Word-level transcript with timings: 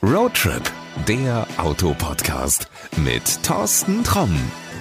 Roadtrip, 0.00 0.64
der 1.06 1.46
Autopodcast 1.58 2.68
mit 2.96 3.42
Thorsten 3.42 4.02
Tromm. 4.04 4.38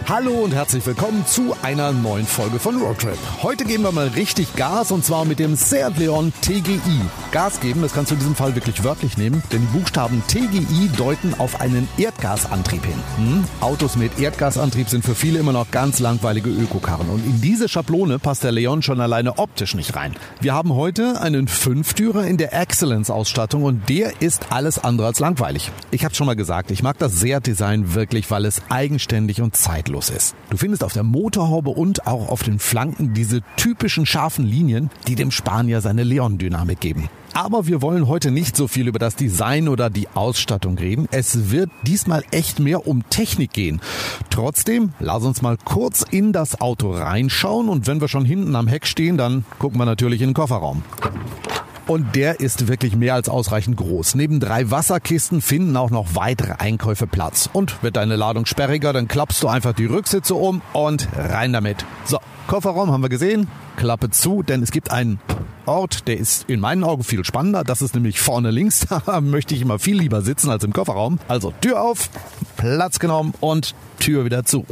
Hallo 0.09 0.31
und 0.31 0.53
herzlich 0.53 0.85
willkommen 0.85 1.25
zu 1.25 1.53
einer 1.63 1.91
neuen 1.91 2.25
Folge 2.25 2.59
von 2.59 2.81
Roadtrip. 2.81 3.17
Heute 3.43 3.65
geben 3.65 3.83
wir 3.83 3.91
mal 3.91 4.07
richtig 4.07 4.55
Gas 4.55 4.93
und 4.93 5.03
zwar 5.03 5.25
mit 5.25 5.37
dem 5.37 5.57
Seat 5.57 5.97
Leon 5.97 6.31
TGI. 6.39 6.79
Gas 7.33 7.59
geben, 7.59 7.81
das 7.81 7.91
kannst 7.91 8.11
du 8.11 8.15
in 8.15 8.19
diesem 8.19 8.35
Fall 8.35 8.55
wirklich 8.55 8.85
wörtlich 8.85 9.17
nehmen, 9.17 9.43
denn 9.51 9.59
die 9.59 9.77
Buchstaben 9.77 10.23
TGI 10.29 10.89
deuten 10.95 11.33
auf 11.39 11.59
einen 11.59 11.89
Erdgasantrieb 11.97 12.85
hin. 12.85 13.03
Hm? 13.17 13.43
Autos 13.59 13.97
mit 13.97 14.17
Erdgasantrieb 14.17 14.87
sind 14.87 15.03
für 15.03 15.13
viele 15.13 15.39
immer 15.39 15.51
noch 15.51 15.71
ganz 15.71 15.99
langweilige 15.99 16.51
Ökokarren 16.51 17.09
und 17.09 17.25
in 17.25 17.41
diese 17.41 17.67
Schablone 17.67 18.17
passt 18.17 18.45
der 18.45 18.53
Leon 18.53 18.83
schon 18.83 19.01
alleine 19.01 19.37
optisch 19.39 19.75
nicht 19.75 19.97
rein. 19.97 20.15
Wir 20.39 20.53
haben 20.53 20.73
heute 20.73 21.19
einen 21.19 21.49
Fünftürer 21.49 22.25
in 22.25 22.37
der 22.37 22.53
Excellence-Ausstattung 22.53 23.63
und 23.63 23.89
der 23.89 24.21
ist 24.21 24.53
alles 24.53 24.79
andere 24.79 25.07
als 25.07 25.19
langweilig. 25.19 25.69
Ich 25.91 26.05
habe 26.07 26.15
schon 26.15 26.27
mal 26.27 26.37
gesagt, 26.37 26.71
ich 26.71 26.83
mag 26.83 26.97
das 26.99 27.19
Seat-Design 27.19 27.93
wirklich, 27.93 28.31
weil 28.31 28.45
es 28.45 28.61
eigenständig 28.69 29.41
und 29.41 29.57
zeitlos 29.57 29.97
los 29.97 30.09
ist. 30.09 30.35
Du 30.49 30.55
findest 30.55 30.85
auf 30.85 30.93
der 30.93 31.03
Motorhaube 31.03 31.71
und 31.71 32.07
auch 32.07 32.29
auf 32.29 32.43
den 32.43 32.59
Flanken 32.59 33.13
diese 33.13 33.41
typischen 33.57 34.05
scharfen 34.05 34.45
Linien, 34.45 34.89
die 35.05 35.15
dem 35.15 35.31
Spanier 35.31 35.81
seine 35.81 36.03
Leon-Dynamik 36.03 36.79
geben. 36.79 37.09
Aber 37.33 37.67
wir 37.67 37.81
wollen 37.81 38.07
heute 38.07 38.31
nicht 38.31 38.55
so 38.55 38.69
viel 38.69 38.87
über 38.87 38.99
das 38.99 39.17
Design 39.17 39.67
oder 39.67 39.89
die 39.89 40.07
Ausstattung 40.13 40.77
reden. 40.77 41.09
Es 41.11 41.51
wird 41.51 41.69
diesmal 41.83 42.23
echt 42.31 42.59
mehr 42.59 42.87
um 42.87 43.09
Technik 43.09 43.51
gehen. 43.51 43.81
Trotzdem, 44.29 44.93
lass 44.99 45.23
uns 45.23 45.41
mal 45.41 45.57
kurz 45.57 46.05
in 46.09 46.31
das 46.31 46.61
Auto 46.61 46.93
reinschauen 46.93 47.67
und 47.67 47.85
wenn 47.85 47.99
wir 47.99 48.07
schon 48.07 48.23
hinten 48.23 48.55
am 48.55 48.67
Heck 48.67 48.87
stehen, 48.87 49.17
dann 49.17 49.43
gucken 49.59 49.77
wir 49.77 49.85
natürlich 49.85 50.21
in 50.21 50.29
den 50.29 50.35
Kofferraum. 50.35 50.83
Und 51.87 52.17
der 52.17 52.41
ist 52.41 52.67
wirklich 52.67 52.97
mehr 52.97 53.13
als 53.13 53.29
ausreichend 53.29 53.77
groß. 53.77 54.15
Neben 54.15 54.41
drei 54.41 54.69
Wasserkisten 54.69 55.39
finden 55.39 55.77
auch 55.77 55.89
noch 55.89 56.15
weitere 56.15 56.55
Einkäufe 56.59 57.07
Platz. 57.07 57.49
Und 57.53 57.81
wird 57.81 57.95
deine 57.95 58.17
Ladung 58.17 58.45
sperriger, 58.45 58.91
dann 58.91 59.07
klappst 59.07 59.41
du 59.41 59.47
einfach 59.47 59.71
die 59.71 59.85
Rücksitze 59.85 60.35
um 60.35 60.61
und 60.73 61.07
rein 61.15 61.53
damit. 61.53 61.85
So, 62.03 62.19
Kofferraum 62.47 62.91
haben 62.91 63.01
wir 63.01 63.09
gesehen. 63.09 63.47
Klappe 63.77 64.09
zu, 64.09 64.43
denn 64.43 64.61
es 64.61 64.71
gibt 64.71 64.91
einen 64.91 65.21
Ort, 65.65 66.09
der 66.09 66.17
ist 66.17 66.49
in 66.49 66.59
meinen 66.59 66.83
Augen 66.83 67.05
viel 67.05 67.23
spannender. 67.23 67.63
Das 67.63 67.81
ist 67.81 67.95
nämlich 67.95 68.19
vorne 68.19 68.51
links. 68.51 68.85
Da 69.05 69.21
möchte 69.21 69.55
ich 69.55 69.61
immer 69.61 69.79
viel 69.79 69.97
lieber 69.97 70.21
sitzen 70.21 70.49
als 70.49 70.65
im 70.65 70.73
Kofferraum. 70.73 71.19
Also 71.29 71.53
Tür 71.61 71.81
auf, 71.81 72.09
Platz 72.57 72.99
genommen 72.99 73.33
und 73.39 73.75
Tür 73.99 74.25
wieder 74.25 74.43
zu. 74.43 74.65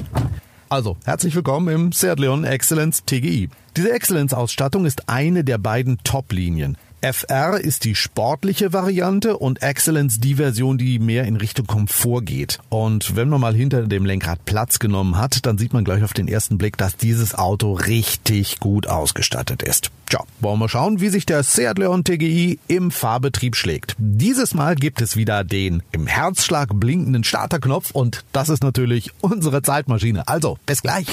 Also, 0.67 0.97
herzlich 1.05 1.33
willkommen 1.33 1.69
im 1.69 1.91
Seat 1.93 2.19
Leon 2.19 2.43
Excellence 2.43 3.05
TGI. 3.05 3.49
Diese 3.77 3.93
Excellence-Ausstattung 3.93 4.85
ist 4.85 5.07
eine 5.07 5.43
der 5.43 5.57
beiden 5.57 5.99
Top-Linien. 6.03 6.75
FR 7.05 7.59
ist 7.59 7.83
die 7.83 7.93
sportliche 7.93 8.73
Variante 8.73 9.37
und 9.37 9.61
Excellence 9.61 10.19
die 10.19 10.33
Version, 10.35 10.79
die 10.79 10.97
mehr 10.97 11.25
in 11.25 11.35
Richtung 11.35 11.67
Komfort 11.67 12.23
geht. 12.23 12.57
Und 12.69 13.15
wenn 13.15 13.29
man 13.29 13.39
mal 13.39 13.53
hinter 13.53 13.83
dem 13.83 14.05
Lenkrad 14.05 14.43
Platz 14.45 14.79
genommen 14.79 15.15
hat, 15.15 15.45
dann 15.45 15.59
sieht 15.59 15.71
man 15.71 15.83
gleich 15.83 16.01
auf 16.03 16.13
den 16.13 16.27
ersten 16.27 16.57
Blick, 16.57 16.77
dass 16.77 16.97
dieses 16.97 17.35
Auto 17.35 17.73
richtig 17.73 18.59
gut 18.59 18.87
ausgestattet 18.87 19.61
ist. 19.61 19.91
Tja, 20.09 20.21
wollen 20.39 20.57
wir 20.57 20.67
schauen, 20.67 20.99
wie 20.99 21.09
sich 21.09 21.27
der 21.27 21.43
Seat 21.43 21.77
Leon 21.77 22.03
TGI 22.03 22.57
im 22.67 22.89
Fahrbetrieb 22.89 23.55
schlägt. 23.55 23.95
Dieses 23.99 24.55
Mal 24.55 24.75
gibt 24.75 24.99
es 24.99 25.15
wieder 25.15 25.43
den 25.43 25.83
im 25.91 26.07
Herzschlag 26.07 26.69
blinkenden 26.73 27.23
Starterknopf 27.23 27.91
und 27.91 28.25
das 28.31 28.49
ist 28.49 28.63
natürlich 28.63 29.11
unsere 29.21 29.61
Zeitmaschine. 29.61 30.27
Also, 30.27 30.57
bis 30.65 30.81
gleich. 30.81 31.05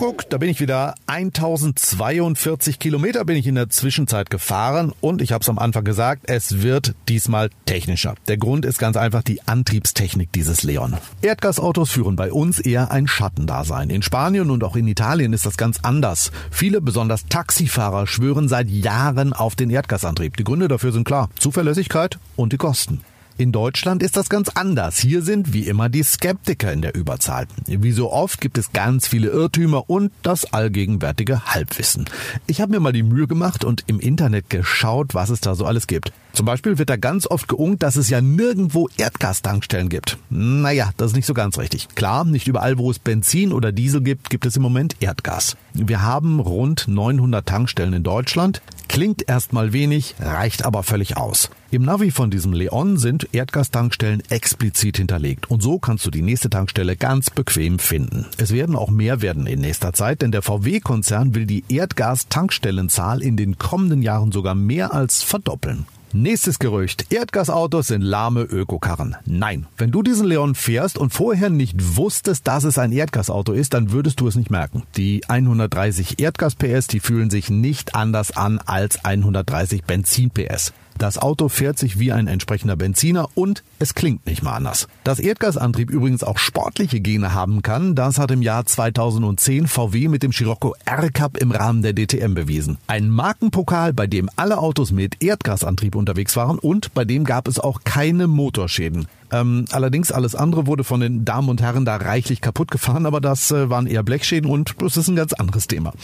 Kuckuck, 0.00 0.30
da 0.30 0.38
bin 0.38 0.48
ich 0.48 0.60
wieder. 0.60 0.94
1042 1.08 2.78
Kilometer 2.78 3.26
bin 3.26 3.36
ich 3.36 3.46
in 3.46 3.54
der 3.54 3.68
Zwischenzeit 3.68 4.30
gefahren 4.30 4.94
und 5.02 5.20
ich 5.20 5.32
habe 5.32 5.42
es 5.42 5.48
am 5.50 5.58
Anfang 5.58 5.84
gesagt, 5.84 6.22
es 6.24 6.62
wird 6.62 6.94
diesmal 7.10 7.50
technischer. 7.66 8.14
Der 8.26 8.38
Grund 8.38 8.64
ist 8.64 8.78
ganz 8.78 8.96
einfach 8.96 9.22
die 9.22 9.42
Antriebstechnik 9.42 10.32
dieses 10.32 10.62
Leon. 10.62 10.96
Erdgasautos 11.20 11.90
führen 11.90 12.16
bei 12.16 12.32
uns 12.32 12.60
eher 12.60 12.90
ein 12.90 13.08
Schattendasein. 13.08 13.90
In 13.90 14.00
Spanien 14.00 14.50
und 14.50 14.64
auch 14.64 14.74
in 14.74 14.88
Italien 14.88 15.34
ist 15.34 15.44
das 15.44 15.58
ganz 15.58 15.80
anders. 15.82 16.32
Viele, 16.50 16.80
besonders 16.80 17.26
Taxifahrer, 17.26 18.06
schwören 18.06 18.48
seit 18.48 18.70
Jahren 18.70 19.34
auf 19.34 19.54
den 19.54 19.68
Erdgasantrieb. 19.68 20.34
Die 20.38 20.44
Gründe 20.44 20.68
dafür 20.68 20.92
sind 20.92 21.04
klar. 21.04 21.28
Zuverlässigkeit 21.38 22.18
und 22.36 22.54
die 22.54 22.56
Kosten. 22.56 23.02
In 23.40 23.52
Deutschland 23.52 24.02
ist 24.02 24.18
das 24.18 24.28
ganz 24.28 24.50
anders. 24.50 24.98
Hier 24.98 25.22
sind 25.22 25.54
wie 25.54 25.66
immer 25.66 25.88
die 25.88 26.02
Skeptiker 26.02 26.74
in 26.74 26.82
der 26.82 26.94
Überzahl. 26.94 27.46
Wie 27.66 27.92
so 27.92 28.12
oft 28.12 28.38
gibt 28.42 28.58
es 28.58 28.74
ganz 28.74 29.08
viele 29.08 29.30
Irrtümer 29.30 29.88
und 29.88 30.12
das 30.20 30.52
allgegenwärtige 30.52 31.46
Halbwissen. 31.46 32.04
Ich 32.46 32.60
habe 32.60 32.72
mir 32.72 32.80
mal 32.80 32.92
die 32.92 33.02
Mühe 33.02 33.26
gemacht 33.26 33.64
und 33.64 33.84
im 33.86 33.98
Internet 33.98 34.50
geschaut, 34.50 35.14
was 35.14 35.30
es 35.30 35.40
da 35.40 35.54
so 35.54 35.64
alles 35.64 35.86
gibt. 35.86 36.12
Zum 36.34 36.44
Beispiel 36.44 36.76
wird 36.76 36.90
da 36.90 36.96
ganz 36.96 37.26
oft 37.26 37.48
geungt, 37.48 37.82
dass 37.82 37.96
es 37.96 38.10
ja 38.10 38.20
nirgendwo 38.20 38.90
Erdgastankstellen 38.98 39.88
gibt. 39.88 40.18
Naja, 40.28 40.90
das 40.98 41.12
ist 41.12 41.16
nicht 41.16 41.26
so 41.26 41.32
ganz 41.32 41.56
richtig. 41.56 41.88
Klar, 41.94 42.26
nicht 42.26 42.46
überall, 42.46 42.76
wo 42.76 42.90
es 42.90 42.98
Benzin 42.98 43.54
oder 43.54 43.72
Diesel 43.72 44.02
gibt, 44.02 44.28
gibt 44.28 44.44
es 44.44 44.56
im 44.56 44.62
Moment 44.62 44.96
Erdgas. 45.00 45.56
Wir 45.72 46.02
haben 46.02 46.40
rund 46.40 46.88
900 46.88 47.46
Tankstellen 47.46 47.94
in 47.94 48.02
Deutschland. 48.02 48.60
Klingt 48.90 49.28
erstmal 49.28 49.72
wenig, 49.72 50.16
reicht 50.18 50.64
aber 50.64 50.82
völlig 50.82 51.16
aus. 51.16 51.48
Im 51.70 51.82
Navi 51.82 52.10
von 52.10 52.28
diesem 52.28 52.52
Leon 52.52 52.96
sind 52.96 53.28
Erdgastankstellen 53.32 54.20
explizit 54.30 54.96
hinterlegt 54.96 55.48
und 55.48 55.62
so 55.62 55.78
kannst 55.78 56.04
du 56.06 56.10
die 56.10 56.22
nächste 56.22 56.50
Tankstelle 56.50 56.96
ganz 56.96 57.30
bequem 57.30 57.78
finden. 57.78 58.26
Es 58.36 58.52
werden 58.52 58.74
auch 58.74 58.90
mehr 58.90 59.22
werden 59.22 59.46
in 59.46 59.60
nächster 59.60 59.92
Zeit, 59.92 60.22
denn 60.22 60.32
der 60.32 60.42
VW-Konzern 60.42 61.36
will 61.36 61.46
die 61.46 61.62
Erdgastankstellenzahl 61.68 63.22
in 63.22 63.36
den 63.36 63.58
kommenden 63.58 64.02
Jahren 64.02 64.32
sogar 64.32 64.56
mehr 64.56 64.92
als 64.92 65.22
verdoppeln. 65.22 65.86
Nächstes 66.12 66.58
Gerücht. 66.58 67.12
Erdgasautos 67.12 67.86
sind 67.86 68.02
lahme 68.02 68.42
Ökokarren. 68.42 69.16
Nein. 69.26 69.66
Wenn 69.76 69.92
du 69.92 70.02
diesen 70.02 70.26
Leon 70.26 70.56
fährst 70.56 70.98
und 70.98 71.12
vorher 71.12 71.50
nicht 71.50 71.96
wusstest, 71.96 72.48
dass 72.48 72.64
es 72.64 72.78
ein 72.78 72.90
Erdgasauto 72.90 73.52
ist, 73.52 73.74
dann 73.74 73.92
würdest 73.92 74.20
du 74.20 74.26
es 74.26 74.34
nicht 74.34 74.50
merken. 74.50 74.82
Die 74.96 75.22
130 75.28 76.18
Erdgas-PS, 76.18 76.88
die 76.88 76.98
fühlen 76.98 77.30
sich 77.30 77.48
nicht 77.48 77.94
anders 77.94 78.36
an 78.36 78.58
als 78.58 79.04
130 79.04 79.84
Benzin-PS. 79.84 80.72
Das 81.00 81.16
Auto 81.16 81.48
fährt 81.48 81.78
sich 81.78 81.98
wie 81.98 82.12
ein 82.12 82.26
entsprechender 82.26 82.76
Benziner 82.76 83.30
und 83.34 83.64
es 83.78 83.94
klingt 83.94 84.26
nicht 84.26 84.42
mal 84.42 84.52
anders. 84.52 84.86
Dass 85.02 85.18
Erdgasantrieb 85.18 85.90
übrigens 85.90 86.22
auch 86.22 86.36
sportliche 86.36 87.00
Gene 87.00 87.32
haben 87.32 87.62
kann, 87.62 87.94
das 87.94 88.18
hat 88.18 88.30
im 88.30 88.42
Jahr 88.42 88.66
2010 88.66 89.66
VW 89.66 90.08
mit 90.08 90.22
dem 90.22 90.30
Scirocco 90.30 90.74
R-Cup 90.84 91.38
im 91.38 91.52
Rahmen 91.52 91.80
der 91.80 91.94
DTM 91.94 92.34
bewiesen. 92.34 92.76
Ein 92.86 93.08
Markenpokal, 93.08 93.94
bei 93.94 94.06
dem 94.06 94.28
alle 94.36 94.58
Autos 94.58 94.92
mit 94.92 95.22
Erdgasantrieb 95.22 95.94
unterwegs 95.94 96.36
waren 96.36 96.58
und 96.58 96.92
bei 96.92 97.06
dem 97.06 97.24
gab 97.24 97.48
es 97.48 97.58
auch 97.58 97.80
keine 97.84 98.26
Motorschäden. 98.26 99.08
Ähm, 99.32 99.64
allerdings 99.70 100.12
alles 100.12 100.34
andere 100.34 100.66
wurde 100.66 100.84
von 100.84 101.00
den 101.00 101.24
Damen 101.24 101.48
und 101.48 101.62
Herren 101.62 101.86
da 101.86 101.96
reichlich 101.96 102.42
kaputt 102.42 102.70
gefahren, 102.70 103.06
aber 103.06 103.22
das 103.22 103.50
äh, 103.50 103.70
waren 103.70 103.86
eher 103.86 104.02
Blechschäden 104.02 104.50
und 104.50 104.74
das 104.82 104.98
ist 104.98 105.08
ein 105.08 105.16
ganz 105.16 105.32
anderes 105.32 105.66
Thema. 105.66 105.94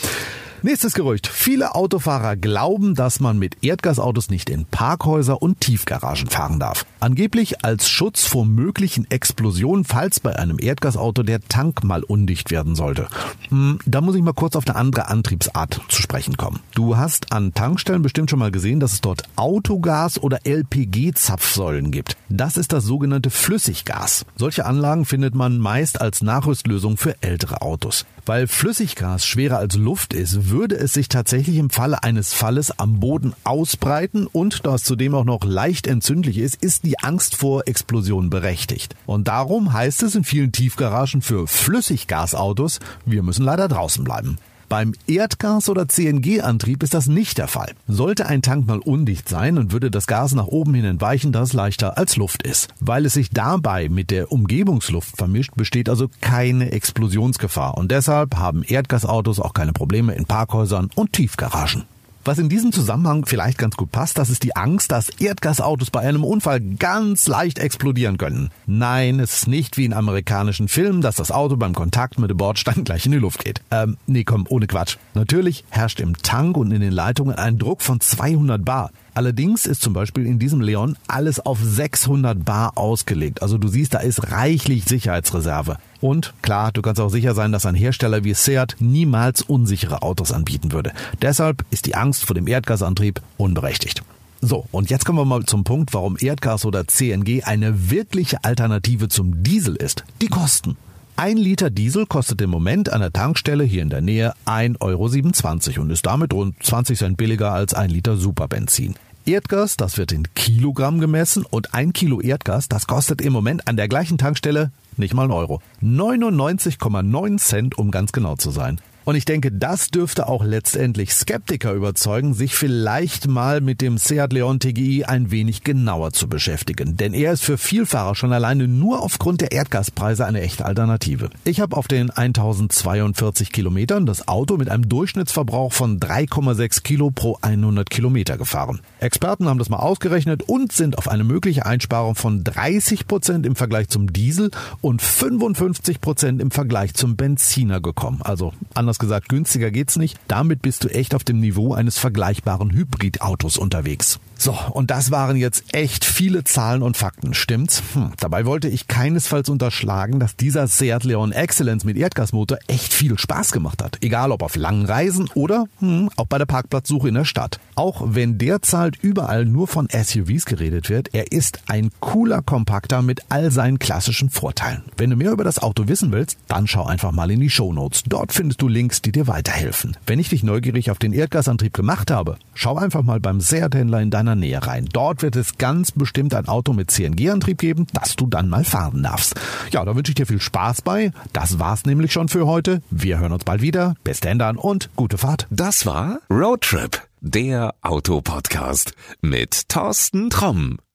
Nächstes 0.66 0.94
Gerücht. 0.94 1.28
Viele 1.28 1.76
Autofahrer 1.76 2.34
glauben, 2.34 2.96
dass 2.96 3.20
man 3.20 3.38
mit 3.38 3.62
Erdgasautos 3.62 4.30
nicht 4.30 4.50
in 4.50 4.66
Parkhäuser 4.66 5.40
und 5.40 5.60
Tiefgaragen 5.60 6.26
fahren 6.26 6.58
darf. 6.58 6.84
Angeblich 6.98 7.64
als 7.64 7.88
Schutz 7.88 8.26
vor 8.26 8.44
möglichen 8.44 9.08
Explosionen, 9.08 9.84
falls 9.84 10.18
bei 10.18 10.36
einem 10.36 10.58
Erdgasauto 10.58 11.22
der 11.22 11.40
Tank 11.40 11.84
mal 11.84 12.02
undicht 12.02 12.50
werden 12.50 12.74
sollte. 12.74 13.06
Hm, 13.50 13.78
da 13.86 14.00
muss 14.00 14.16
ich 14.16 14.22
mal 14.22 14.32
kurz 14.32 14.56
auf 14.56 14.66
eine 14.66 14.74
andere 14.74 15.06
Antriebsart 15.06 15.82
zu 15.88 16.02
sprechen 16.02 16.36
kommen. 16.36 16.58
Du 16.74 16.96
hast 16.96 17.30
an 17.30 17.54
Tankstellen 17.54 18.02
bestimmt 18.02 18.30
schon 18.30 18.40
mal 18.40 18.50
gesehen, 18.50 18.80
dass 18.80 18.94
es 18.94 19.00
dort 19.00 19.22
Autogas 19.36 20.20
oder 20.20 20.40
LPG-Zapfsäulen 20.44 21.92
gibt. 21.92 22.16
Das 22.28 22.56
ist 22.56 22.72
das 22.72 22.82
sogenannte 22.82 23.30
Flüssiggas. 23.30 24.26
Solche 24.34 24.66
Anlagen 24.66 25.04
findet 25.04 25.36
man 25.36 25.58
meist 25.58 26.00
als 26.00 26.22
Nachrüstlösung 26.22 26.96
für 26.96 27.22
ältere 27.22 27.62
Autos. 27.62 28.04
Weil 28.28 28.48
Flüssiggas 28.48 29.24
schwerer 29.24 29.58
als 29.58 29.76
Luft 29.76 30.12
ist, 30.12 30.50
würde 30.50 30.74
es 30.76 30.92
sich 30.92 31.08
tatsächlich 31.08 31.58
im 31.58 31.70
Falle 31.70 32.02
eines 32.02 32.32
Falles 32.32 32.76
am 32.76 32.98
Boden 32.98 33.34
ausbreiten 33.44 34.26
und 34.26 34.66
da 34.66 34.74
es 34.74 34.82
zudem 34.82 35.14
auch 35.14 35.24
noch 35.24 35.44
leicht 35.44 35.86
entzündlich 35.86 36.38
ist, 36.38 36.56
ist 36.56 36.84
die 36.84 36.98
Angst 36.98 37.36
vor 37.36 37.68
Explosionen 37.68 38.28
berechtigt. 38.28 38.96
Und 39.06 39.28
darum 39.28 39.72
heißt 39.72 40.02
es 40.02 40.16
in 40.16 40.24
vielen 40.24 40.50
Tiefgaragen 40.50 41.22
für 41.22 41.46
Flüssiggasautos, 41.46 42.80
wir 43.04 43.22
müssen 43.22 43.44
leider 43.44 43.68
draußen 43.68 44.02
bleiben. 44.02 44.38
Beim 44.76 44.92
Erdgas- 45.06 45.70
oder 45.70 45.88
CNG-Antrieb 45.88 46.82
ist 46.82 46.92
das 46.92 47.06
nicht 47.06 47.38
der 47.38 47.48
Fall. 47.48 47.72
Sollte 47.88 48.26
ein 48.26 48.42
Tank 48.42 48.66
mal 48.66 48.78
undicht 48.78 49.26
sein 49.26 49.56
und 49.56 49.72
würde 49.72 49.90
das 49.90 50.06
Gas 50.06 50.34
nach 50.34 50.48
oben 50.48 50.74
hin 50.74 50.84
entweichen, 50.84 51.32
das 51.32 51.54
leichter 51.54 51.96
als 51.96 52.16
Luft 52.16 52.42
ist. 52.42 52.68
Weil 52.78 53.06
es 53.06 53.14
sich 53.14 53.30
dabei 53.30 53.88
mit 53.88 54.10
der 54.10 54.30
Umgebungsluft 54.30 55.16
vermischt, 55.16 55.54
besteht 55.56 55.88
also 55.88 56.10
keine 56.20 56.72
Explosionsgefahr 56.72 57.78
und 57.78 57.90
deshalb 57.90 58.36
haben 58.36 58.64
Erdgasautos 58.64 59.40
auch 59.40 59.54
keine 59.54 59.72
Probleme 59.72 60.14
in 60.14 60.26
Parkhäusern 60.26 60.90
und 60.94 61.14
Tiefgaragen. 61.14 61.84
Was 62.26 62.38
in 62.38 62.48
diesem 62.48 62.72
Zusammenhang 62.72 63.24
vielleicht 63.24 63.56
ganz 63.56 63.76
gut 63.76 63.92
passt, 63.92 64.18
das 64.18 64.30
ist 64.30 64.42
die 64.42 64.56
Angst, 64.56 64.90
dass 64.90 65.10
Erdgasautos 65.10 65.92
bei 65.92 66.00
einem 66.00 66.24
Unfall 66.24 66.60
ganz 66.60 67.28
leicht 67.28 67.60
explodieren 67.60 68.18
können. 68.18 68.50
Nein, 68.66 69.20
es 69.20 69.36
ist 69.36 69.46
nicht 69.46 69.76
wie 69.76 69.84
in 69.84 69.92
amerikanischen 69.92 70.66
Filmen, 70.66 71.02
dass 71.02 71.14
das 71.14 71.30
Auto 71.30 71.56
beim 71.56 71.72
Kontakt 71.72 72.18
mit 72.18 72.28
dem 72.28 72.36
Bordstein 72.36 72.82
gleich 72.82 73.06
in 73.06 73.12
die 73.12 73.18
Luft 73.18 73.44
geht. 73.44 73.60
Ähm, 73.70 73.96
nee, 74.08 74.24
komm, 74.24 74.44
ohne 74.48 74.66
Quatsch. 74.66 74.96
Natürlich 75.14 75.64
herrscht 75.70 76.00
im 76.00 76.20
Tank 76.20 76.56
und 76.56 76.72
in 76.72 76.80
den 76.80 76.90
Leitungen 76.90 77.36
ein 77.36 77.58
Druck 77.58 77.80
von 77.80 78.00
200 78.00 78.64
Bar. 78.64 78.90
Allerdings 79.16 79.64
ist 79.64 79.80
zum 79.80 79.94
Beispiel 79.94 80.26
in 80.26 80.38
diesem 80.38 80.60
Leon 80.60 80.94
alles 81.08 81.40
auf 81.40 81.58
600 81.58 82.44
Bar 82.44 82.76
ausgelegt. 82.76 83.40
Also 83.40 83.56
du 83.56 83.66
siehst, 83.66 83.94
da 83.94 84.00
ist 84.00 84.30
reichlich 84.30 84.84
Sicherheitsreserve. 84.84 85.78
Und 86.02 86.34
klar, 86.42 86.70
du 86.70 86.82
kannst 86.82 87.00
auch 87.00 87.08
sicher 87.08 87.34
sein, 87.34 87.50
dass 87.50 87.64
ein 87.64 87.74
Hersteller 87.74 88.24
wie 88.24 88.34
Seat 88.34 88.76
niemals 88.78 89.40
unsichere 89.40 90.02
Autos 90.02 90.32
anbieten 90.32 90.70
würde. 90.70 90.92
Deshalb 91.22 91.64
ist 91.70 91.86
die 91.86 91.94
Angst 91.94 92.26
vor 92.26 92.34
dem 92.34 92.46
Erdgasantrieb 92.46 93.22
unberechtigt. 93.38 94.02
So, 94.42 94.66
und 94.70 94.90
jetzt 94.90 95.06
kommen 95.06 95.18
wir 95.18 95.24
mal 95.24 95.46
zum 95.46 95.64
Punkt, 95.64 95.94
warum 95.94 96.18
Erdgas 96.20 96.66
oder 96.66 96.86
CNG 96.86 97.42
eine 97.44 97.90
wirkliche 97.90 98.44
Alternative 98.44 99.08
zum 99.08 99.42
Diesel 99.42 99.76
ist. 99.76 100.04
Die 100.20 100.28
Kosten. 100.28 100.76
Ein 101.18 101.38
Liter 101.38 101.70
Diesel 101.70 102.04
kostet 102.04 102.42
im 102.42 102.50
Moment 102.50 102.92
an 102.92 103.00
der 103.00 103.10
Tankstelle 103.10 103.64
hier 103.64 103.80
in 103.80 103.88
der 103.88 104.02
Nähe 104.02 104.34
1,27 104.44 105.68
Euro 105.70 105.80
und 105.80 105.90
ist 105.90 106.04
damit 106.04 106.34
rund 106.34 106.62
20 106.62 106.98
Cent 106.98 107.16
billiger 107.16 107.52
als 107.52 107.72
ein 107.72 107.88
Liter 107.88 108.18
Superbenzin. 108.18 108.96
Erdgas, 109.26 109.76
das 109.76 109.98
wird 109.98 110.12
in 110.12 110.32
Kilogramm 110.34 111.00
gemessen 111.00 111.44
und 111.44 111.74
ein 111.74 111.92
Kilo 111.92 112.20
Erdgas, 112.20 112.68
das 112.68 112.86
kostet 112.86 113.20
im 113.20 113.32
Moment 113.32 113.66
an 113.66 113.76
der 113.76 113.88
gleichen 113.88 114.18
Tankstelle 114.18 114.70
nicht 114.96 115.14
mal 115.14 115.24
einen 115.24 115.32
Euro. 115.32 115.60
99,9 115.82 117.38
Cent, 117.38 117.76
um 117.76 117.90
ganz 117.90 118.12
genau 118.12 118.36
zu 118.36 118.52
sein. 118.52 118.80
Und 119.06 119.14
ich 119.14 119.24
denke, 119.24 119.52
das 119.52 119.92
dürfte 119.92 120.26
auch 120.26 120.42
letztendlich 120.42 121.14
Skeptiker 121.14 121.72
überzeugen, 121.72 122.34
sich 122.34 122.56
vielleicht 122.56 123.28
mal 123.28 123.60
mit 123.60 123.80
dem 123.80 123.98
Seat 123.98 124.32
Leon 124.32 124.58
TGI 124.58 125.04
ein 125.04 125.30
wenig 125.30 125.62
genauer 125.62 126.12
zu 126.12 126.28
beschäftigen. 126.28 126.96
Denn 126.96 127.14
er 127.14 127.32
ist 127.32 127.44
für 127.44 127.56
Vielfahrer 127.56 128.16
schon 128.16 128.32
alleine 128.32 128.66
nur 128.66 129.04
aufgrund 129.04 129.42
der 129.42 129.52
Erdgaspreise 129.52 130.26
eine 130.26 130.40
echte 130.40 130.64
Alternative. 130.64 131.30
Ich 131.44 131.60
habe 131.60 131.76
auf 131.76 131.86
den 131.86 132.10
1042 132.10 133.52
Kilometern 133.52 134.06
das 134.06 134.26
Auto 134.26 134.56
mit 134.56 134.68
einem 134.68 134.88
Durchschnittsverbrauch 134.88 135.72
von 135.72 136.00
3,6 136.00 136.82
Kilo 136.82 137.12
pro 137.12 137.38
100 137.40 137.88
Kilometer 137.88 138.36
gefahren. 138.36 138.80
Experten 138.98 139.48
haben 139.48 139.60
das 139.60 139.68
mal 139.68 139.76
ausgerechnet 139.76 140.42
und 140.48 140.72
sind 140.72 140.98
auf 140.98 141.06
eine 141.06 141.22
mögliche 141.22 141.64
Einsparung 141.64 142.16
von 142.16 142.42
30 142.42 143.06
Prozent 143.06 143.46
im 143.46 143.54
Vergleich 143.54 143.86
zum 143.88 144.12
Diesel 144.12 144.50
und 144.80 145.00
55 145.00 146.00
Prozent 146.00 146.42
im 146.42 146.50
Vergleich 146.50 146.94
zum 146.94 147.14
Benziner 147.14 147.80
gekommen. 147.80 148.20
Also 148.24 148.52
anders 148.74 148.95
anders 148.96 148.98
gesagt, 148.98 149.28
günstiger 149.28 149.70
geht's 149.70 149.96
nicht. 149.96 150.18
Damit 150.28 150.62
bist 150.62 150.84
du 150.84 150.88
echt 150.88 151.14
auf 151.14 151.24
dem 151.24 151.40
Niveau 151.40 151.74
eines 151.74 151.98
vergleichbaren 151.98 152.72
Hybridautos 152.72 153.58
unterwegs. 153.58 154.18
So, 154.38 154.56
und 154.72 154.90
das 154.90 155.10
waren 155.10 155.36
jetzt 155.36 155.64
echt 155.72 156.04
viele 156.04 156.44
Zahlen 156.44 156.82
und 156.82 156.96
Fakten, 156.96 157.32
stimmt's? 157.32 157.82
Hm, 157.94 158.12
dabei 158.18 158.44
wollte 158.44 158.68
ich 158.68 158.86
keinesfalls 158.86 159.48
unterschlagen, 159.48 160.20
dass 160.20 160.36
dieser 160.36 160.66
Seat 160.66 161.04
Leon 161.04 161.32
Excellence 161.32 161.84
mit 161.84 161.96
Erdgasmotor 161.96 162.58
echt 162.66 162.92
viel 162.92 163.18
Spaß 163.18 163.52
gemacht 163.52 163.82
hat. 163.82 163.98
Egal 164.02 164.32
ob 164.32 164.42
auf 164.42 164.56
langen 164.56 164.84
Reisen 164.84 165.30
oder 165.34 165.64
hm, 165.78 166.10
auch 166.16 166.26
bei 166.26 166.36
der 166.36 166.44
Parkplatzsuche 166.44 167.08
in 167.08 167.14
der 167.14 167.24
Stadt. 167.24 167.60
Auch 167.76 168.02
wenn 168.04 168.36
derzeit 168.36 168.96
überall 169.00 169.46
nur 169.46 169.68
von 169.68 169.88
SUVs 169.90 170.44
geredet 170.44 170.90
wird, 170.90 171.14
er 171.14 171.32
ist 171.32 171.60
ein 171.66 171.90
cooler 172.00 172.42
Kompakter 172.42 173.00
mit 173.00 173.22
all 173.30 173.50
seinen 173.50 173.78
klassischen 173.78 174.28
Vorteilen. 174.28 174.82
Wenn 174.98 175.10
du 175.10 175.16
mehr 175.16 175.32
über 175.32 175.44
das 175.44 175.58
Auto 175.58 175.88
wissen 175.88 176.12
willst, 176.12 176.36
dann 176.46 176.66
schau 176.66 176.84
einfach 176.84 177.12
mal 177.12 177.30
in 177.30 177.40
die 177.40 177.50
Show 177.50 177.72
Notes. 177.72 178.02
Dort 178.06 178.34
findest 178.34 178.60
du 178.60 178.68
Links, 178.86 179.02
die 179.02 179.10
dir 179.10 179.26
weiterhelfen. 179.26 179.96
Wenn 180.06 180.20
ich 180.20 180.28
dich 180.28 180.44
neugierig 180.44 180.92
auf 180.92 181.00
den 181.00 181.12
Erdgasantrieb 181.12 181.74
gemacht 181.74 182.12
habe, 182.12 182.36
schau 182.54 182.76
einfach 182.76 183.02
mal 183.02 183.18
beim 183.18 183.40
Seat-Händler 183.40 184.00
in 184.00 184.12
deiner 184.12 184.36
Nähe 184.36 184.64
rein. 184.64 184.88
Dort 184.92 185.22
wird 185.22 185.34
es 185.34 185.58
ganz 185.58 185.90
bestimmt 185.90 186.34
ein 186.34 186.46
Auto 186.46 186.72
mit 186.72 186.92
CNG-Antrieb 186.92 187.58
geben, 187.58 187.88
das 187.92 188.14
du 188.14 188.28
dann 188.28 188.48
mal 188.48 188.62
fahren 188.62 189.02
darfst. 189.02 189.34
Ja, 189.72 189.84
da 189.84 189.96
wünsche 189.96 190.12
ich 190.12 190.14
dir 190.14 190.26
viel 190.26 190.40
Spaß 190.40 190.82
bei. 190.82 191.10
Das 191.32 191.58
war's 191.58 191.84
nämlich 191.84 192.12
schon 192.12 192.28
für 192.28 192.46
heute. 192.46 192.80
Wir 192.88 193.18
hören 193.18 193.32
uns 193.32 193.42
bald 193.42 193.60
wieder. 193.60 193.96
Bis 194.04 194.20
dann 194.20 194.56
und 194.56 194.88
gute 194.94 195.18
Fahrt. 195.18 195.48
Das 195.50 195.84
war 195.84 196.20
Roadtrip, 196.30 197.02
der 197.20 197.74
Autopodcast 197.82 198.92
mit 199.20 199.68
Thorsten 199.68 200.30
Tromm. 200.30 200.78